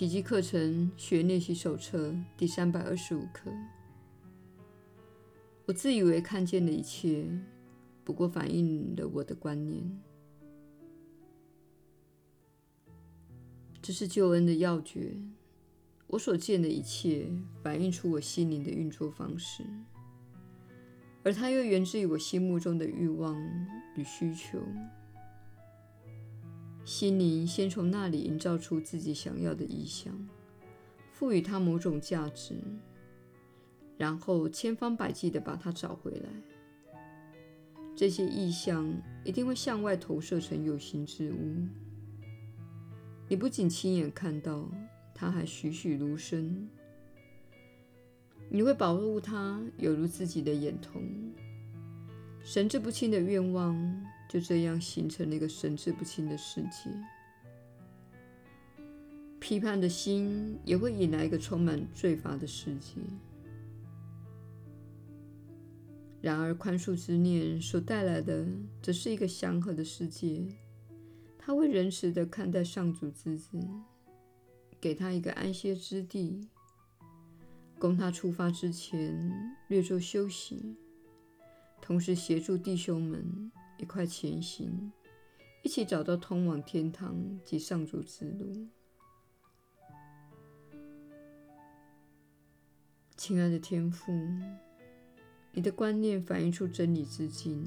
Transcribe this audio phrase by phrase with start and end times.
[0.00, 3.50] 奇迹课程学练习手册第三百二十五课。
[5.66, 7.28] 我自以为看见了一切，
[8.02, 10.00] 不过反映了我的观念。
[13.82, 15.14] 这是救恩的要诀。
[16.06, 17.30] 我所见的一切，
[17.62, 19.62] 反映出我心灵的运作方式，
[21.22, 23.38] 而它又源自于我心目中的欲望
[23.96, 24.62] 与需求。
[26.84, 30.12] 心灵先从那里营造出自己想要的意象，
[31.12, 32.54] 赋予它某种价值，
[33.96, 36.28] 然后千方百计地把它找回来。
[37.94, 38.90] 这些意象
[39.24, 41.66] 一定会向外投射成有形之物。
[43.28, 44.68] 你不仅亲眼看到，
[45.14, 46.68] 它还栩栩如生。
[48.48, 51.02] 你会保护它，犹如自己的眼瞳。
[52.42, 53.76] 神志不清的愿望
[54.30, 56.88] 就这样形成了一个神志不清的世界。
[59.40, 63.00] 批判的心也会引来一个充满罪罚的世界。
[66.20, 68.46] 然而，宽恕之念所带来的，
[68.80, 70.46] 则是一个祥和的世界。
[71.36, 73.58] 他会仁慈地看待上主之子，
[74.80, 76.46] 给他一个安歇之地，
[77.80, 80.76] 供他出发之前略作休息，
[81.80, 84.92] 同时协助弟兄们一块前行，
[85.62, 88.68] 一起找到通往天堂及上主之路。
[93.16, 94.12] 亲爱的天父，
[95.52, 97.66] 你的观念反映出真理之境。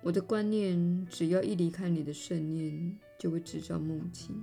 [0.00, 4.40] 我的观念，只要一离开你的圣念，就会制造梦境。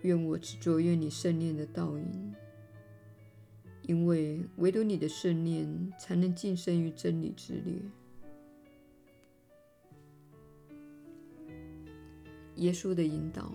[0.00, 2.34] 愿我只着愿你圣念的倒影，
[3.82, 7.82] 因为唯独你的圣念才能晋升于真理之列。
[12.56, 13.52] 耶稣的引导，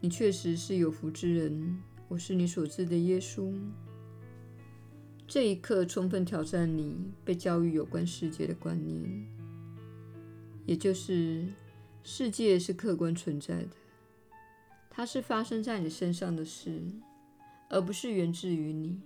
[0.00, 1.80] 你确实是有福之人。
[2.08, 3.52] 我是你所知的耶稣。
[5.26, 9.26] 这一刻充分挑战你被教育有关世界的观念，
[10.66, 11.46] 也就是
[12.02, 13.70] 世界是客观存在的，
[14.90, 16.82] 它是发生在你身上的事，
[17.70, 19.00] 而不是源自于你。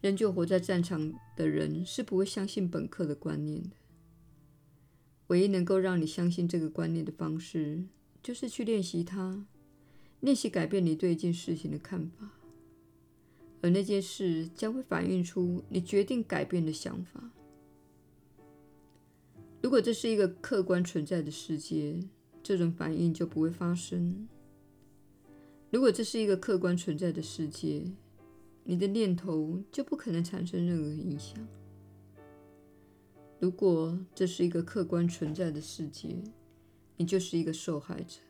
[0.00, 3.70] 仍旧活在战场的人是不会相信本课的观念的。
[5.28, 7.84] 唯一能够让你相信这个观念的方式，
[8.22, 9.46] 就是去练习它，
[10.20, 12.30] 练习改变你对一件事情的看法。
[13.60, 17.30] 而那件事将会反映出你决定改变的想法。
[19.62, 22.02] 如果这是一个客观存在的世界，
[22.42, 24.26] 这种反应就不会发生。
[25.70, 27.84] 如果这是一个客观存在的世界，
[28.64, 31.38] 你的念头就不可能产生任何影响。
[33.42, 36.16] 如果这是一个客观存在的世界，
[36.96, 38.20] 你就是一个受害者。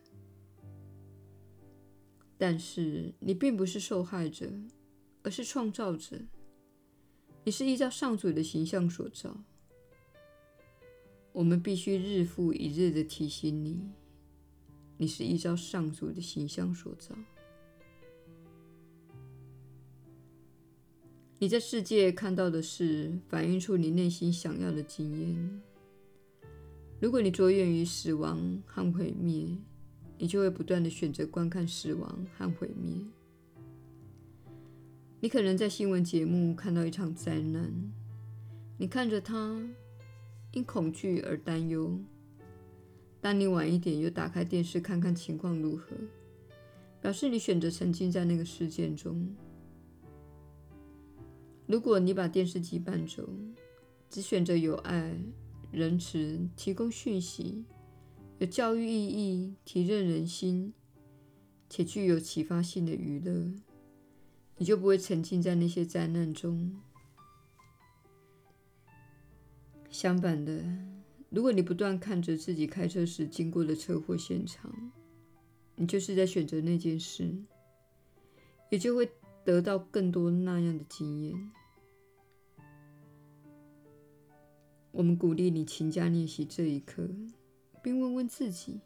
[2.37, 4.51] 但是你并不是受害者。
[5.25, 6.19] 而是创造者，
[7.45, 9.45] 你是依照上主的形象所造。
[11.33, 13.81] 我们必须日复一日地提醒你，
[14.99, 17.15] 你是依照上主的形象所造。
[21.43, 25.61] 你在世界看到的事，反映出你内心想要的经验。
[27.01, 29.49] 如果你着眼于死亡和毁灭，
[30.19, 32.95] 你就会不断地选择观看死亡和毁灭。
[35.19, 37.73] 你可能在新闻节目看到一场灾难，
[38.79, 39.61] 你看着它，
[40.53, 41.99] 因恐惧而担忧。
[43.21, 45.87] 当你晚一点又打开电视看看情况如何，
[47.01, 49.29] 表示你选择沉浸在那个事件中。
[51.73, 53.27] 如果你把电视机搬走，
[54.11, 55.19] 只选择有爱、
[55.71, 57.65] 仁慈、提供讯息、
[58.37, 60.75] 有教育意义、提振人心
[61.71, 63.55] 且具有启发性的娱乐。
[64.59, 66.79] 你就不会沉浸在那些灾难中。
[69.89, 70.63] 相反的，
[71.31, 74.71] 如果你不断看着自己开车时经过的车祸现场，
[75.77, 77.35] 你就是在选择那件事，
[78.69, 79.11] 也就会
[79.43, 81.51] 得到更多那样的经验。
[84.93, 87.09] 我们鼓励你勤加练习这一课，
[87.83, 88.79] 并问问自己：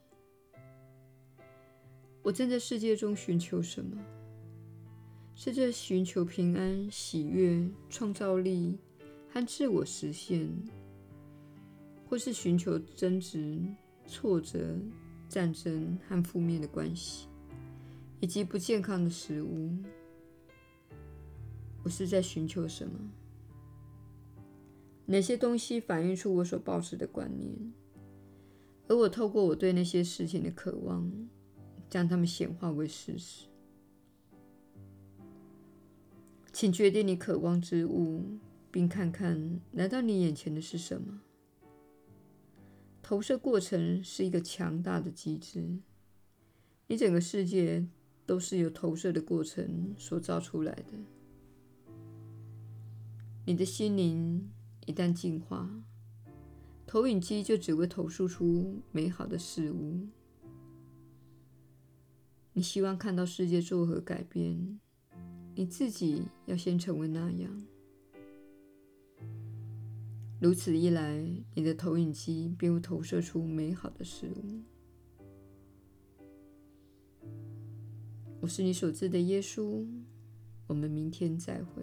[2.22, 3.98] 我正在世界中寻求什么？
[5.34, 8.78] 是在寻求平安、喜悦、创造力
[9.28, 10.48] 和自我实现，
[12.08, 13.60] 或是寻求争执、
[14.06, 14.78] 挫折、
[15.28, 17.26] 战争和负面的关系，
[18.20, 19.76] 以及不健康的食物？
[21.82, 22.96] 我是在寻求什么？
[25.06, 27.72] 哪些东西反映出我所抱持的观念？
[28.88, 31.10] 而我透过我对那些事情的渴望，
[31.88, 33.46] 将它们显化为事实。
[36.52, 38.24] 请决定你渴望之物，
[38.70, 41.20] 并看看来到你眼前的是什么。
[43.02, 45.78] 投射过程是一个强大的机制，
[46.88, 47.86] 你整个世界
[48.24, 50.92] 都是由投射的过程所造出来的。
[53.44, 54.50] 你的心灵
[54.86, 55.68] 一旦进化，
[56.86, 60.06] 投影机就只会投射出美好的事物。
[62.52, 64.80] 你希望看到世界作何改变，
[65.54, 67.66] 你自己要先成为那样。
[70.40, 74.62] 如此一来，你的投影机便会投射出美好的事物。
[78.40, 79.84] 我是你所知的耶稣。
[80.68, 81.82] 我们明天再会。